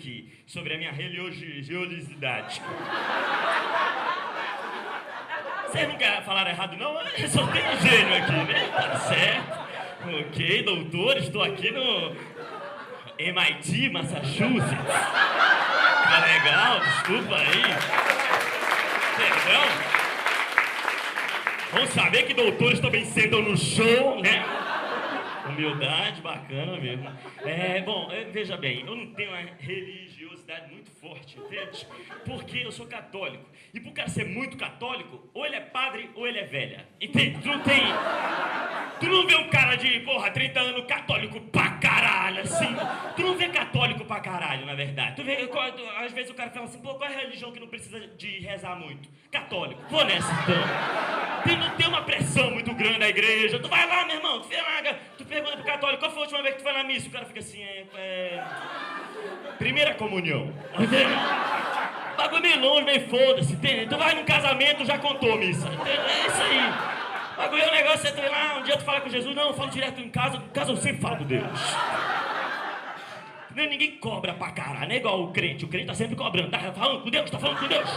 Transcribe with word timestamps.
aqui 0.00 0.32
sobre 0.46 0.74
a 0.74 0.78
minha 0.78 0.92
religiosidade. 0.92 2.62
Vocês 5.66 5.88
nunca 5.88 6.22
falaram 6.22 6.50
errado, 6.50 6.76
não? 6.76 6.94
Só 7.28 7.46
tem 7.46 7.62
um 7.68 7.80
gênio 7.80 8.16
aqui, 8.16 8.32
né? 8.32 8.68
Tá 8.74 8.98
certo. 8.98 9.60
Ok, 10.20 10.62
doutor, 10.62 11.16
estou 11.18 11.42
aqui 11.42 11.70
no 11.70 12.16
MIT, 13.18 13.90
Massachusetts. 13.90 14.94
Tá 16.04 16.24
legal, 16.26 16.80
desculpa 16.80 17.36
aí. 17.36 17.62
Perdão. 19.16 19.62
Vamos 21.72 21.90
saber 21.90 22.22
que 22.24 22.34
doutores 22.34 22.80
também 22.80 23.04
sentam 23.04 23.42
no 23.42 23.56
show, 23.56 24.20
né? 24.22 24.44
Humildade, 25.50 26.20
bacana 26.20 26.76
mesmo. 26.78 27.10
É, 27.44 27.80
bom, 27.82 28.10
é, 28.10 28.24
veja 28.24 28.56
bem, 28.56 28.84
eu 28.86 28.96
não 28.96 29.12
tenho 29.14 29.30
uma 29.30 29.40
religiosidade 29.58 30.72
muito 30.72 30.90
forte, 30.92 31.38
entende? 31.38 31.86
Porque 32.24 32.58
eu 32.58 32.72
sou 32.72 32.86
católico. 32.86 33.44
E 33.72 33.80
por 33.80 33.92
cara 33.92 34.08
ser 34.08 34.26
muito 34.26 34.56
católico, 34.56 35.28
ou 35.32 35.46
ele 35.46 35.56
é 35.56 35.60
padre 35.60 36.10
ou 36.14 36.26
ele 36.26 36.38
é 36.38 36.44
velha. 36.44 36.88
Entende? 37.00 37.40
Tu 37.40 37.48
não 37.48 37.60
tem. 37.60 37.82
Tu 38.98 39.06
não 39.06 39.26
vê 39.26 39.36
um 39.36 39.48
cara 39.48 39.76
de, 39.76 40.00
porra, 40.00 40.30
30 40.30 40.60
anos 40.60 40.86
católico 40.86 41.40
pra 41.40 41.70
caralho, 41.72 42.40
assim. 42.40 42.68
Tu 43.16 43.22
não 43.22 43.36
vê 43.36 43.48
católico 43.48 44.04
pra 44.04 44.20
caralho, 44.20 44.66
na 44.66 44.74
verdade. 44.74 45.16
Tu 45.16 45.24
vê, 45.24 45.48
às 45.98 46.12
vezes 46.12 46.30
o 46.30 46.34
cara 46.34 46.50
fala 46.50 46.66
assim, 46.66 46.80
pô, 46.80 46.94
qual 46.94 47.08
é 47.08 47.14
a 47.14 47.18
religião 47.18 47.52
que 47.52 47.60
não 47.60 47.68
precisa 47.68 47.98
de 48.00 48.40
rezar 48.40 48.76
muito? 48.76 49.08
Católico. 49.30 49.80
Vou 49.88 50.04
nessa 50.04 50.32
então. 50.32 51.44
Tem, 51.44 51.56
não 51.56 51.76
tem 51.76 51.88
uma 51.88 52.02
pressão 52.02 52.50
muito 52.50 52.74
grande 52.74 52.98
na 52.98 53.08
igreja. 53.08 53.58
Tu 53.58 53.68
vai 53.68 53.86
lá, 53.86 54.04
meu 54.04 54.16
irmão, 54.16 54.40
tu, 54.40 54.48
lá, 54.54 54.82
tu 54.82 54.96
pergunta 55.30 55.56
pro 55.56 55.64
católico, 55.64 56.00
qual 56.00 56.10
foi 56.10 56.20
a 56.20 56.22
última 56.24 56.42
vez 56.42 56.54
que 56.56 56.60
tu 56.60 56.64
foi 56.64 56.72
na 56.72 56.84
missa? 56.84 57.08
O 57.08 57.12
cara 57.12 57.24
fica 57.24 57.40
assim, 57.40 57.62
é. 57.62 57.84
é... 57.94 58.44
Primeira 59.58 59.94
comunhão. 59.94 60.52
Bagulho 62.18 62.42
meio 62.42 62.60
longe, 62.60 62.84
meio 62.84 63.08
foda-se. 63.08 63.56
Tu 63.56 63.96
vai 63.96 64.14
num 64.14 64.24
casamento, 64.24 64.84
já 64.84 64.98
contou 64.98 65.38
missa. 65.38 65.68
É 65.68 66.26
isso 66.26 66.42
aí. 66.42 67.00
Bagulho 67.36 67.62
é 67.62 67.68
um 67.68 67.72
negócio, 67.72 68.00
você 68.00 68.12
tem 68.12 68.28
lá, 68.28 68.58
um 68.58 68.62
dia 68.64 68.76
tu 68.76 68.84
fala 68.84 69.00
com 69.00 69.08
Jesus, 69.08 69.34
não, 69.34 69.48
eu 69.48 69.54
falo 69.54 69.70
direto 69.70 69.98
em 69.98 70.10
casa, 70.10 70.36
em 70.36 70.48
casa 70.48 70.72
eu 70.72 70.76
sempre 70.76 71.00
falo 71.00 71.16
com 71.16 71.24
Deus. 71.24 71.46
Ninguém 73.54 73.92
cobra 73.92 74.34
pra 74.34 74.50
caralho, 74.50 74.88
não 74.88 74.94
é 74.94 74.98
igual 74.98 75.22
o 75.22 75.32
crente. 75.32 75.64
O 75.64 75.68
crente 75.68 75.86
tá 75.86 75.94
sempre 75.94 76.16
cobrando. 76.16 76.50
Tá 76.50 76.72
falando 76.72 77.02
com 77.02 77.10
Deus, 77.10 77.30
tá 77.30 77.38
falando 77.38 77.58
com 77.58 77.66
Deus. 77.66 77.90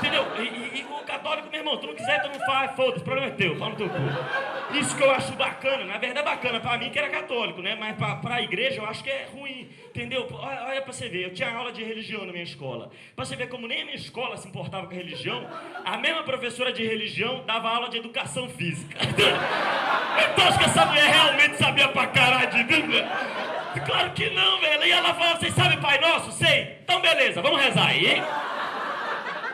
Entendeu? 0.00 0.26
E, 0.38 0.42
e, 0.42 0.80
e 0.80 0.84
o 0.84 1.04
católico, 1.04 1.48
meu 1.50 1.60
irmão, 1.60 1.76
tu 1.76 1.86
não 1.86 1.94
quiser, 1.94 2.22
tu 2.22 2.28
não 2.28 2.46
faz, 2.46 2.74
foda-se, 2.74 3.00
o 3.00 3.04
problema 3.04 3.28
é 3.28 3.30
teu, 3.32 3.54
fala 3.56 3.72
no 3.72 3.76
teu 3.76 3.88
cu. 3.90 4.76
Isso 4.78 4.96
que 4.96 5.02
eu 5.02 5.10
acho 5.10 5.32
bacana, 5.32 5.84
na 5.84 5.98
verdade 5.98 6.20
é 6.20 6.22
bacana 6.22 6.60
pra 6.60 6.78
mim 6.78 6.90
que 6.90 6.98
era 6.98 7.10
católico, 7.10 7.60
né? 7.60 7.76
Mas 7.78 7.96
pra, 7.96 8.16
pra 8.16 8.40
igreja 8.40 8.80
eu 8.80 8.86
acho 8.86 9.04
que 9.04 9.10
é 9.10 9.26
ruim, 9.32 9.68
entendeu? 9.88 10.26
Olha, 10.32 10.64
olha 10.64 10.82
pra 10.82 10.92
você 10.92 11.08
ver, 11.08 11.24
eu 11.24 11.34
tinha 11.34 11.50
aula 11.50 11.70
de 11.70 11.84
religião 11.84 12.24
na 12.24 12.32
minha 12.32 12.44
escola. 12.44 12.90
Pra 13.14 13.24
você 13.24 13.36
ver 13.36 13.48
como 13.48 13.66
nem 13.66 13.82
a 13.82 13.84
minha 13.84 13.96
escola 13.96 14.36
se 14.36 14.48
importava 14.48 14.86
com 14.86 14.94
a 14.94 14.96
religião, 14.96 15.46
a 15.84 15.98
mesma 15.98 16.22
professora 16.22 16.72
de 16.72 16.86
religião 16.86 17.44
dava 17.46 17.68
aula 17.68 17.88
de 17.90 17.98
educação 17.98 18.48
física. 18.48 18.98
Então 20.32 20.46
acho 20.46 20.58
que 20.58 20.64
essa 20.64 20.84
mulher 20.84 21.06
realmente 21.06 21.56
sabia 21.56 21.88
pra 21.88 22.06
caralho 22.08 22.50
de 22.50 22.62
Bíblia. 22.64 23.08
Claro 23.86 24.10
que 24.10 24.28
não, 24.30 24.60
velho. 24.60 24.84
E 24.84 24.90
ela 24.90 25.14
fala, 25.14 25.36
vocês 25.36 25.54
sabem 25.54 25.80
Pai 25.80 25.98
Nosso? 25.98 26.32
Sei. 26.32 26.76
Então 26.82 27.00
beleza, 27.00 27.40
vamos 27.40 27.60
rezar 27.60 27.86
aí? 27.86 28.22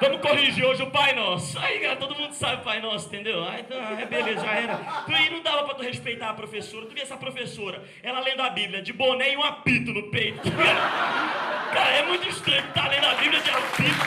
Vamos 0.00 0.20
corrigir 0.20 0.64
hoje 0.64 0.82
o 0.82 0.90
Pai 0.90 1.14
Nosso. 1.14 1.58
Aí, 1.58 1.80
cara, 1.80 1.96
todo 1.96 2.14
mundo 2.14 2.32
sabe 2.34 2.56
o 2.56 2.64
Pai 2.64 2.80
Nosso, 2.80 3.06
entendeu? 3.06 3.42
Aí, 3.48 3.60
então, 3.60 3.78
é 3.78 4.04
beleza, 4.04 4.44
já 4.44 4.52
era. 4.52 4.80
E 5.08 5.30
não 5.30 5.40
dava 5.42 5.64
pra 5.64 5.74
tu 5.74 5.82
respeitar 5.82 6.30
a 6.30 6.34
professora. 6.34 6.86
Tu 6.86 6.94
via 6.94 7.02
essa 7.02 7.16
professora, 7.16 7.82
ela 8.02 8.20
lendo 8.20 8.42
a 8.42 8.50
Bíblia 8.50 8.82
de 8.82 8.92
boné 8.92 9.32
e 9.32 9.36
um 9.36 9.42
apito 9.42 9.92
no 9.92 10.10
peito. 10.10 10.40
Cara, 10.52 11.90
é 11.90 12.02
muito 12.06 12.28
estranho 12.28 12.62
tá 12.74 12.88
lendo 12.88 13.06
a 13.06 13.14
Bíblia 13.14 13.40
de 13.40 13.50
apito. 13.50 14.06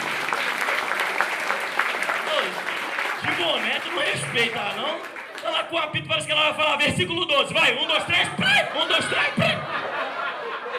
de 3.21 3.31
boné, 3.43 3.79
tu 3.79 3.89
não 3.89 3.99
respeita, 3.99 4.59
não? 4.75 4.99
Ela 5.43 5.63
com 5.63 5.75
o 5.75 5.79
apito 5.79 6.07
parece 6.07 6.27
que 6.27 6.31
ela 6.31 6.51
vai 6.51 6.53
falar 6.53 6.77
versículo 6.77 7.25
12. 7.25 7.53
Vai, 7.53 7.75
um, 7.75 7.87
dois, 7.87 8.03
três, 8.03 8.27
um, 8.27 8.87
dois, 8.87 9.05
três, 9.05 9.29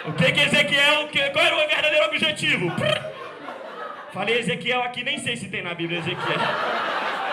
O 0.04 0.12
que 0.12 0.32
que 0.32 0.40
Ezequiel, 0.40 1.08
qual 1.32 1.44
era 1.44 1.56
o 1.56 1.68
verdadeiro 1.68 2.06
objetivo? 2.06 2.72
Falei 4.12 4.38
Ezequiel 4.38 4.82
aqui, 4.82 5.04
nem 5.04 5.18
sei 5.18 5.36
se 5.36 5.48
tem 5.48 5.62
na 5.62 5.74
Bíblia 5.74 6.00
Ezequiel. 6.00 6.38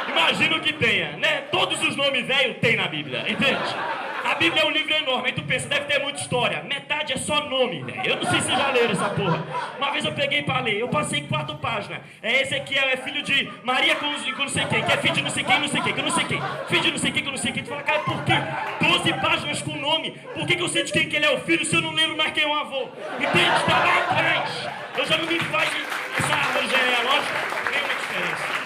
Imagino 0.09 0.59
que 0.59 0.73
tenha, 0.73 1.17
né? 1.17 1.41
Todos 1.51 1.81
os 1.81 1.95
nomes 1.95 2.25
velhos 2.25 2.57
tem 2.57 2.75
na 2.75 2.87
Bíblia, 2.87 3.25
entende? 3.27 3.75
A 4.23 4.35
Bíblia 4.35 4.63
é 4.63 4.65
um 4.65 4.71
livro 4.71 4.93
enorme, 4.93 5.27
aí 5.27 5.33
tu 5.33 5.41
pensa, 5.43 5.69
deve 5.69 5.85
ter 5.85 5.99
muita 5.99 6.19
história. 6.19 6.61
Metade 6.63 7.13
é 7.13 7.17
só 7.17 7.47
nome, 7.47 7.81
velho. 7.83 8.01
Eu 8.03 8.17
não 8.17 8.25
sei 8.25 8.41
se 8.41 8.49
já 8.49 8.71
leram 8.71 8.91
essa 8.91 9.09
porra. 9.09 9.41
Uma 9.77 9.91
vez 9.91 10.03
eu 10.03 10.11
peguei 10.11 10.43
pra 10.43 10.59
ler, 10.59 10.79
eu 10.79 10.89
passei 10.89 11.21
quatro 11.21 11.55
páginas. 11.57 12.01
É 12.21 12.41
Ezequiel, 12.41 12.89
é 12.89 12.97
filho 12.97 13.23
de 13.23 13.49
Maria 13.63 13.95
com, 13.95 14.13
com 14.33 14.41
não 14.41 14.49
sei 14.49 14.65
quem, 14.65 14.83
que 14.83 14.91
é 14.91 14.97
filho 14.97 15.13
de 15.13 15.21
não 15.21 15.29
sei 15.29 15.43
quem, 15.43 15.59
não 15.59 15.67
sei 15.67 15.81
quem, 15.81 15.93
que 15.93 16.01
não 16.01 16.11
sei 16.11 16.25
quem. 16.25 16.41
Filho 16.67 16.81
de 16.81 16.91
não 16.91 16.97
sei 16.97 17.11
quem, 17.11 17.23
que 17.23 17.31
não 17.31 17.37
sei 17.37 17.51
quem. 17.53 17.63
Tu 17.63 17.69
fala, 17.69 17.83
cara, 17.83 17.99
por 17.99 18.23
que 18.25 18.33
12 18.85 19.13
páginas 19.13 19.61
com 19.61 19.77
nome? 19.77 20.11
Por 20.33 20.45
que, 20.45 20.55
que 20.55 20.61
eu 20.61 20.67
sei 20.67 20.83
de 20.83 20.91
quem 20.91 21.07
que 21.07 21.15
ele 21.15 21.25
é 21.25 21.31
o 21.31 21.39
filho 21.39 21.65
se 21.65 21.75
eu 21.75 21.81
não 21.81 21.93
lembro 21.93 22.17
mais 22.17 22.31
quem 22.33 22.43
é 22.43 22.47
o 22.47 22.53
avô? 22.53 22.89
Entende? 23.15 23.65
Tá 23.65 23.79
lá 23.85 23.97
atrás. 23.99 24.69
Eu 24.97 25.05
já 25.05 25.17
não 25.17 25.25
me 25.25 25.39
faz 25.39 25.69
essa 26.17 26.33
árvore 26.33 26.67
genealógica, 26.67 27.37
nenhuma 27.71 27.93
diferença. 27.95 28.57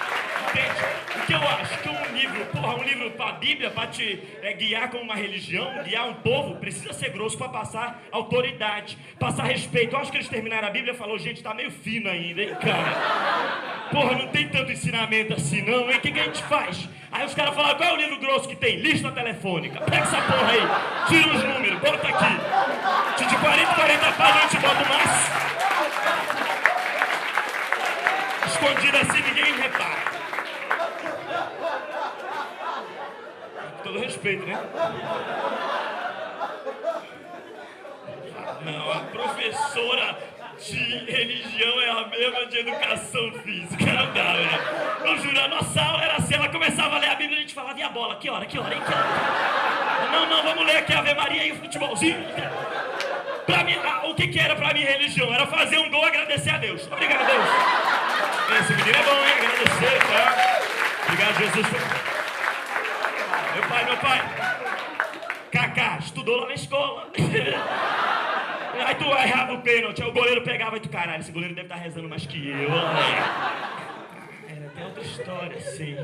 Entende? 0.50 0.91
O 1.16 1.25
que 1.25 1.34
eu 1.34 1.50
acho 1.50 1.78
que 1.79 1.89
um 1.89 2.16
livro, 2.16 2.45
porra, 2.45 2.75
um 2.75 2.84
livro 2.84 3.12
para 3.12 3.29
a 3.29 3.34
Bíblia, 3.34 3.69
para 3.69 3.88
te 3.88 4.22
é, 4.41 4.53
guiar 4.53 4.89
como 4.89 5.03
uma 5.03 5.16
religião, 5.16 5.84
guiar 5.84 6.07
um 6.07 6.13
povo, 6.16 6.56
precisa 6.56 6.94
ser 6.94 7.09
grosso 7.09 7.38
para 7.38 7.50
passar 7.50 8.01
autoridade, 8.11 8.97
passar 9.19 9.44
respeito. 9.44 9.95
Eu 9.95 10.00
acho 10.00 10.11
que 10.11 10.17
eles 10.17 10.29
terminaram 10.29 10.67
a 10.67 10.72
Bíblia 10.72 10.94
e 10.94 10.97
falou, 10.97 11.17
gente, 11.19 11.44
tá 11.44 11.53
meio 11.53 11.72
fino 11.72 12.09
ainda, 12.09 12.41
hein, 12.41 12.56
cara? 12.56 13.90
Porra, 13.91 14.13
não 14.13 14.28
tem 14.28 14.47
tanto 14.47 14.72
ensinamento 14.72 15.34
assim, 15.34 15.61
não, 15.61 15.90
hein? 15.90 15.97
O 15.97 16.01
que, 16.01 16.11
que 16.11 16.19
a 16.19 16.23
gente 16.23 16.44
faz? 16.44 16.88
Aí 17.11 17.25
os 17.25 17.34
caras 17.34 17.53
falaram, 17.53 17.78
qual 17.78 17.90
é 17.90 17.94
o 17.94 17.97
livro 17.97 18.19
grosso 18.19 18.47
que 18.47 18.56
tem? 18.56 18.78
Lista 18.78 19.11
telefônica. 19.11 19.81
Pega 19.81 20.03
essa 20.03 20.22
porra 20.22 20.51
aí, 20.51 21.07
tira 21.09 21.28
os 21.28 21.44
números, 21.44 21.79
bota 21.79 22.07
aqui. 22.07 23.25
De 23.25 23.38
40, 23.38 23.73
40 23.73 24.11
páginas 24.13 24.44
a 24.44 24.47
gente 24.47 24.61
bota 24.61 24.84
o 24.84 24.90
máximo. 24.90 25.60
Escondido 28.61 28.97
assim, 28.97 29.23
ninguém 29.23 29.53
repara. 29.55 30.01
todo 33.83 33.97
respeito, 33.97 34.45
né? 34.45 34.59
Não, 38.63 38.91
a 38.91 38.99
professora 38.99 40.17
de 40.59 40.75
religião 41.11 41.81
é 41.81 41.89
a 41.89 42.07
mesma 42.07 42.45
de 42.45 42.59
educação 42.59 43.31
física. 43.44 43.83
Não 43.83 44.13
dá, 44.13 44.33
velho. 44.33 45.07
Eu 45.07 45.17
juro, 45.17 45.39
a 45.39 45.47
nossa 45.47 45.81
aula 45.81 46.03
era 46.03 46.17
assim, 46.17 46.35
ela 46.35 46.49
começava 46.49 46.97
a 46.97 46.99
ler 46.99 47.09
a 47.09 47.16
Bíblia 47.16 47.38
e 47.38 47.39
a 47.39 47.41
gente 47.41 47.55
falava, 47.55 47.79
e 47.79 47.81
a 47.81 47.89
bola? 47.89 48.16
Que 48.17 48.29
hora, 48.29 48.45
que 48.45 48.59
hora, 48.59 48.75
hein? 48.75 48.81
Que 48.85 48.93
hora? 48.93 50.11
Não, 50.11 50.29
não, 50.29 50.43
vamos 50.43 50.67
ler 50.67 50.78
aqui 50.78 50.93
a 50.93 50.99
Ave 50.99 51.16
Maria 51.16 51.47
e 51.47 51.51
o 51.51 51.55
futebolzinho. 51.55 52.23
Pra 53.46 53.63
mim, 53.63 53.75
o 54.09 54.16
que, 54.16 54.28
que 54.28 54.40
era 54.40 54.56
pra 54.56 54.74
minha 54.74 54.88
religião? 54.88 55.34
Era 55.34 55.47
fazer 55.47 55.78
um 55.78 55.90
gol 55.90 56.03
e 56.03 56.07
agradecer 56.07 56.52
a 56.52 56.57
Deus. 56.57 56.88
Obrigado, 56.91 57.25
Deus. 57.25 57.46
Esse 58.62 58.74
menino 58.74 58.97
é 58.97 59.03
bom, 59.03 59.25
hein? 59.25 59.34
Agradecer, 59.38 60.00
tá? 60.07 60.62
Obrigado, 61.06 61.38
Jesus. 61.38 61.68
Meu 63.53 63.63
pai, 63.69 63.85
meu 63.85 63.97
pai. 63.97 64.22
Kaká, 65.52 65.97
estudou 66.00 66.38
lá 66.38 66.47
na 66.47 66.53
escola. 66.53 67.07
Aí 68.85 68.96
tu 68.96 69.06
errava 69.06 69.53
o 69.53 69.62
pênalti, 69.62 70.02
aí 70.02 70.09
o 70.09 70.13
goleiro 70.13 70.41
pegava 70.41 70.78
e 70.78 70.79
tu, 70.79 70.90
caralho, 70.90 71.19
esse 71.19 71.31
goleiro 71.31 71.53
deve 71.53 71.68
estar 71.68 71.75
tá 71.75 71.81
rezando 71.81 72.09
mais 72.09 72.25
que 72.25 72.50
eu. 72.50 72.69
Era 74.47 74.67
até 74.67 74.85
outra 74.85 75.03
história, 75.03 75.58
assim. 75.58 75.97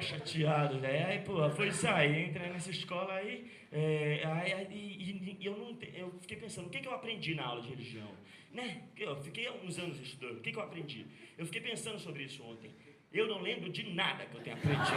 Chateado, 0.00 0.78
né? 0.78 1.04
Aí, 1.06 1.18
pô, 1.20 1.48
foi 1.50 1.68
isso 1.68 1.86
aí, 1.86 2.28
entrei 2.28 2.48
nessa 2.48 2.70
escola 2.70 3.14
aí, 3.14 3.50
é, 3.70 4.22
aí 4.24 4.66
e, 4.70 5.36
e, 5.40 5.46
eu 5.46 5.56
não 5.56 5.76
eu 5.94 6.10
fiquei 6.20 6.36
pensando, 6.36 6.66
o 6.66 6.70
que, 6.70 6.80
que 6.80 6.88
eu 6.88 6.94
aprendi 6.94 7.34
na 7.34 7.44
aula 7.44 7.62
de 7.62 7.68
religião? 7.68 8.10
Né? 8.52 8.82
Eu 8.96 9.16
fiquei 9.22 9.46
alguns 9.46 9.78
anos 9.78 10.00
estudando, 10.00 10.38
o 10.38 10.40
que, 10.40 10.50
que 10.50 10.58
eu 10.58 10.62
aprendi? 10.62 11.06
Eu 11.38 11.46
fiquei 11.46 11.60
pensando 11.60 11.98
sobre 11.98 12.24
isso 12.24 12.42
ontem. 12.42 12.70
Eu 13.12 13.26
não 13.26 13.42
lembro 13.42 13.68
de 13.72 13.92
nada 13.92 14.24
que 14.24 14.36
eu 14.36 14.40
tenha 14.40 14.54
aprendido. 14.54 14.96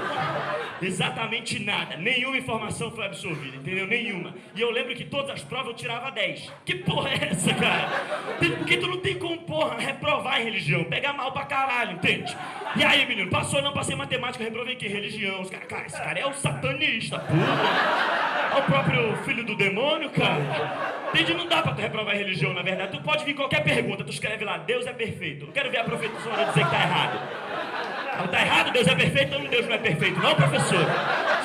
Exatamente 0.83 1.57
nada. 1.57 1.97
Nenhuma 1.97 2.37
informação 2.37 2.91
foi 2.91 3.07
absorvida, 3.07 3.57
entendeu? 3.57 3.87
Nenhuma. 3.87 4.35
E 4.55 4.61
eu 4.61 4.69
lembro 4.69 4.93
que 4.93 5.03
todas 5.03 5.31
as 5.31 5.41
provas 5.41 5.69
eu 5.69 5.73
tirava 5.73 6.11
10. 6.11 6.53
Que 6.63 6.75
porra 6.75 7.09
é 7.09 7.29
essa, 7.31 7.51
cara? 7.55 7.89
Porque 8.37 8.77
tu 8.77 8.85
não 8.85 8.99
tem 8.99 9.17
como, 9.17 9.39
porra, 9.39 9.79
reprovar 9.79 10.39
em 10.39 10.43
religião. 10.43 10.83
Pegar 10.83 11.13
mal 11.13 11.31
pra 11.31 11.45
caralho, 11.45 11.93
entende? 11.93 12.37
E 12.75 12.83
aí, 12.83 13.03
menino, 13.07 13.31
passou 13.31 13.63
não, 13.63 13.73
passei 13.73 13.95
matemática, 13.95 14.43
reprovei 14.43 14.75
que 14.75 14.87
religião. 14.87 15.41
Os 15.41 15.49
cara, 15.49 15.65
cara, 15.65 15.87
esse 15.87 15.97
cara 15.97 16.19
é 16.19 16.25
o 16.27 16.33
satanista, 16.35 17.17
porra. 17.17 18.53
É 18.53 18.59
o 18.59 18.63
próprio 18.65 19.17
filho 19.23 19.43
do 19.43 19.55
demônio, 19.55 20.11
cara. 20.11 21.09
Entende? 21.09 21.33
Não 21.33 21.47
dá 21.47 21.63
pra 21.63 21.73
tu 21.73 21.81
reprovar 21.81 22.15
religião, 22.15 22.53
na 22.53 22.61
verdade. 22.61 22.91
Tu 22.91 23.01
pode 23.01 23.25
vir 23.25 23.33
qualquer 23.33 23.63
pergunta, 23.63 24.03
tu 24.03 24.11
escreve 24.11 24.45
lá, 24.45 24.59
Deus 24.59 24.85
é 24.85 24.93
perfeito. 24.93 25.47
Não 25.47 25.51
quero 25.51 25.71
ver 25.71 25.79
a 25.79 25.83
professora 25.83 26.45
dizer 26.45 26.63
que 26.63 26.69
tá 26.69 26.79
errado. 26.79 27.92
Está 28.25 28.41
errado, 28.41 28.71
Deus 28.71 28.87
é 28.87 28.95
perfeito, 28.95 29.35
então 29.35 29.45
Deus 29.45 29.67
não 29.67 29.75
é 29.75 29.77
perfeito, 29.77 30.19
não, 30.19 30.35
professor? 30.35 30.85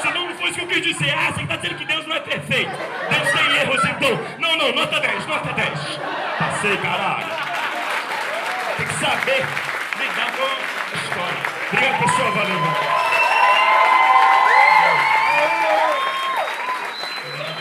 Se 0.01 0.11
não 0.13 0.35
foi 0.35 0.51
isso 0.51 0.59
que 0.59 0.65
eu 0.65 0.69
quis 0.69 0.83
dizer, 0.83 1.11
ah, 1.11 1.33
você 1.33 1.43
está 1.43 1.57
dizendo 1.57 1.75
que 1.77 1.85
Deus 1.85 2.07
não 2.07 2.17
é 2.17 2.21
perfeito. 2.21 2.71
Deus 2.71 3.33
tem 3.33 3.57
erros, 3.57 3.85
então. 3.85 4.21
Não, 4.39 4.57
não, 4.57 4.73
nota 4.73 5.01
10, 5.01 5.27
nota 5.27 5.53
10. 5.53 5.71
Passei, 6.39 6.77
caralho. 6.79 7.27
tem 8.77 8.87
que 8.87 8.95
saber 8.95 9.47
lidar 9.99 10.33
com 10.37 10.43
a 10.45 11.03
história. 11.03 11.59
Obrigado, 11.73 11.99
pessoal. 12.05 12.33
Valeu. 12.33 13.18